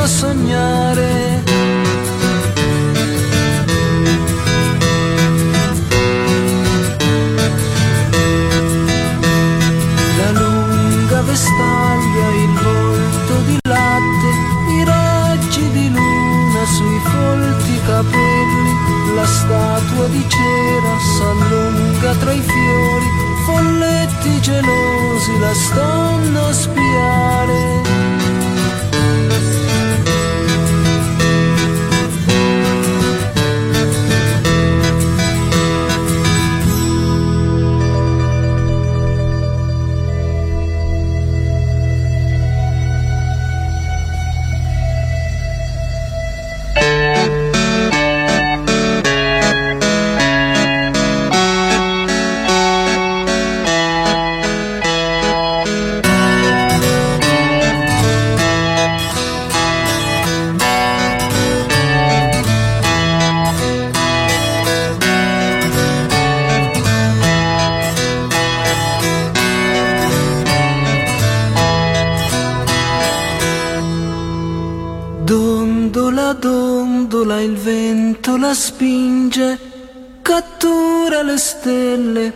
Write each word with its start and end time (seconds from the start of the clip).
A 0.00 0.06
sognare. 0.06 1.42
La 10.18 10.30
lunga 10.32 11.22
vestaglia, 11.22 12.26
il 12.44 12.54
volto 12.62 13.34
di 13.46 13.58
latte, 13.62 14.28
i 14.76 14.84
raggi 14.84 15.70
di 15.70 15.90
luna 15.90 16.64
sui 16.76 17.00
folti 17.10 17.80
capelli, 17.86 19.14
la 19.14 19.26
statua 19.26 20.06
di 20.08 20.24
cera 20.28 20.92
s'allunga 21.16 22.14
tra 22.20 22.32
i 22.32 22.40
fiori, 22.40 23.06
folletti 23.46 24.40
gelosi 24.40 25.38
la 25.40 25.54
stanno 25.54 26.46
a 26.46 26.52
spiare. 26.52 27.87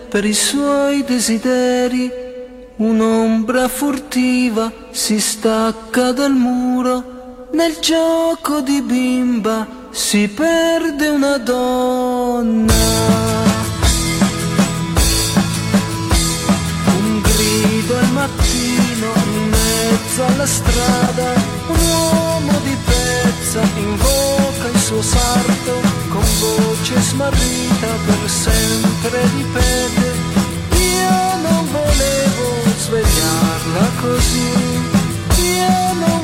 Per 0.08 0.24
i 0.24 0.34
suoi 0.34 1.04
desideri. 1.04 2.10
Un'ombra 2.76 3.68
furtiva 3.68 4.72
si 4.90 5.20
stacca 5.20 6.12
dal 6.12 6.32
muro, 6.32 7.48
nel 7.52 7.76
gioco 7.80 8.60
di 8.60 8.80
bimba 8.82 9.66
si 9.90 10.26
perde 10.28 11.08
una 11.08 11.36
donna. 11.36 12.74
Un 16.86 17.20
grido 17.20 17.96
al 17.98 18.12
mattino 18.12 19.12
in 19.34 19.48
mezzo 19.50 20.24
alla 20.24 20.46
strada, 20.46 21.34
un 21.68 21.78
uomo 21.78 22.52
di 22.64 22.76
pezza 22.84 23.60
invoca 23.76 24.68
il 24.72 24.78
suo 24.78 25.02
sarto, 25.02 25.81
voce 26.42 27.00
smarrita 27.00 27.90
per 28.06 28.28
sempre 28.28 29.20
ripete, 29.36 30.06
io 30.76 31.36
non 31.46 31.62
volevo 31.70 32.46
svegliarla 32.78 33.90
così, 34.00 34.50
io 35.38 35.92
non 36.04 36.21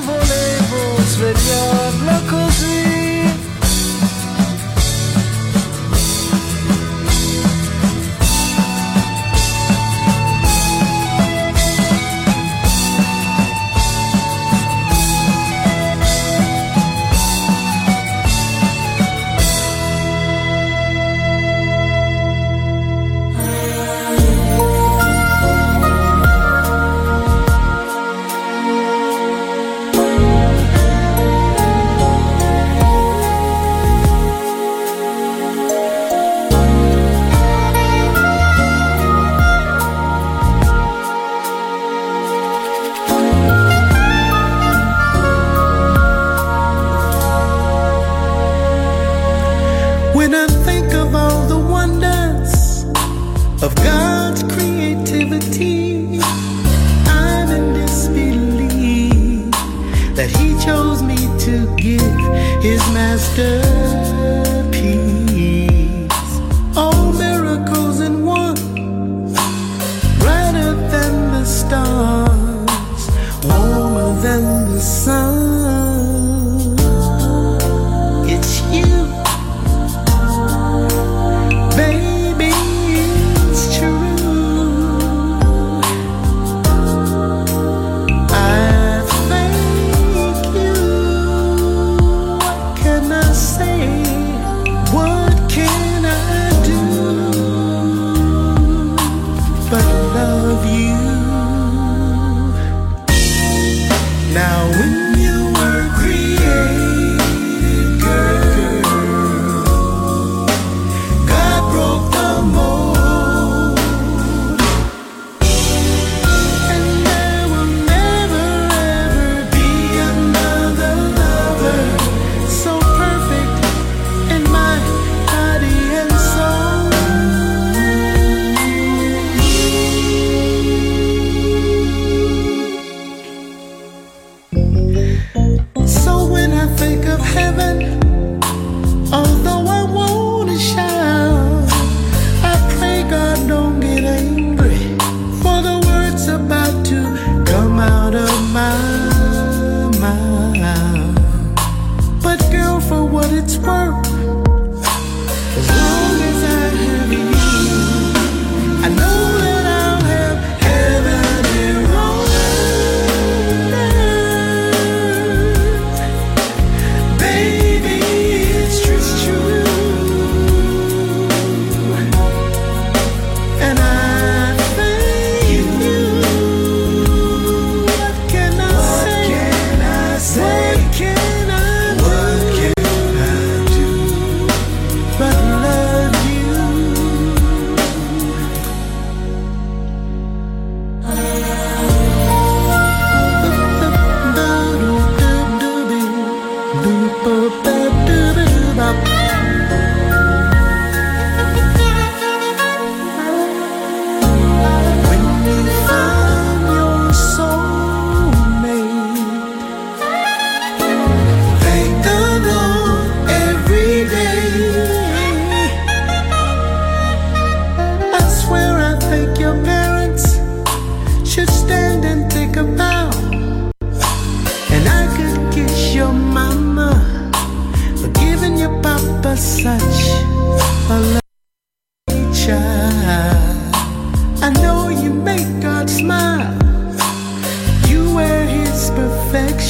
that 60.19 60.31
He 60.31 60.59
chose 60.59 61.01
me 61.01 61.17
to 61.47 61.73
give 61.77 62.19
His 62.61 62.81
masterpiece. 62.91 64.58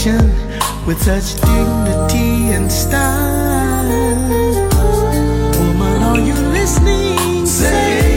fashion 0.08 0.86
with 0.86 1.02
such 1.02 1.34
dignity 1.40 2.52
and 2.54 2.70
style. 2.70 3.88
Woman, 5.58 6.02
are 6.02 6.18
you 6.18 6.34
listening? 6.34 7.46
Say. 7.46 8.16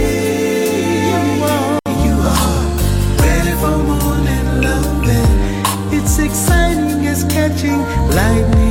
It's 5.94 6.20
exciting 6.20 7.06
as 7.08 7.24
catching 7.26 7.80
lightning. 8.16 8.71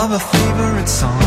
Of 0.00 0.12
a 0.12 0.18
favorite 0.18 0.88
song. 0.88 1.19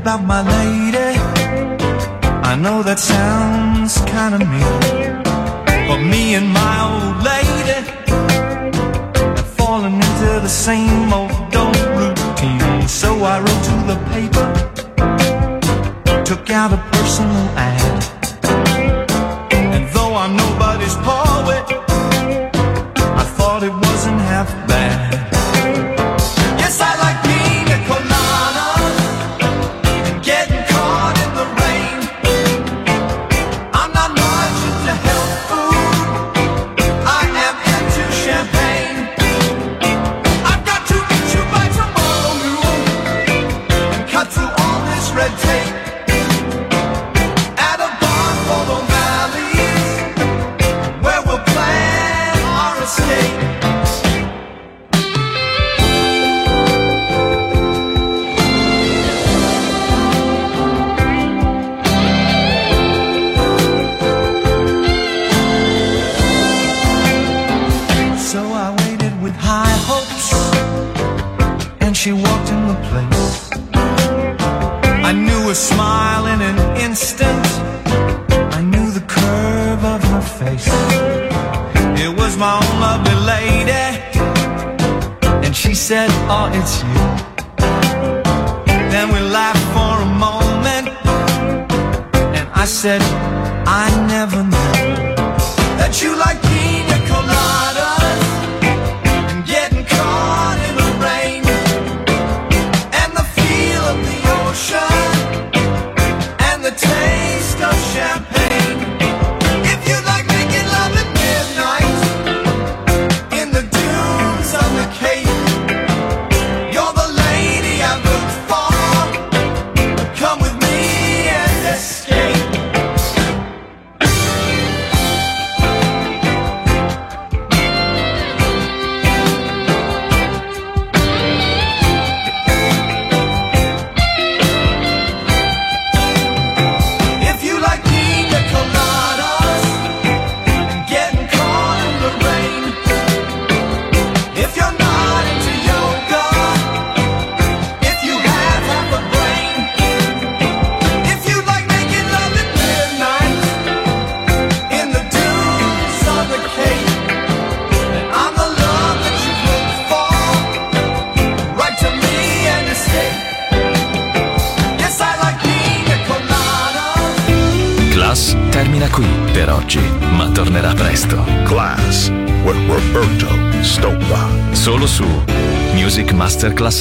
about 0.00 0.24
my 0.24 0.40
lady. 0.56 1.10
I 2.52 2.56
know 2.56 2.82
that 2.82 2.98
sounds 2.98 3.92
kinda 4.12 4.38
mean 4.52 5.22
But 5.88 6.00
me 6.12 6.34
and 6.38 6.48
my 6.60 6.76
old 6.90 7.16
lady 7.32 7.80
Have 9.36 9.50
fallen 9.58 9.94
into 10.06 10.30
the 10.46 10.52
same 10.66 11.12
old 11.12 11.54
old 11.62 11.80
routine. 12.00 12.88
So 12.88 13.08
I 13.32 13.36
wrote 13.44 13.62
to 13.70 13.76
the 13.90 13.98
paper 14.12 14.46
Took 16.24 16.50
out 16.50 16.72
a 16.72 16.89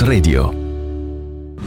Radio. 0.01 0.58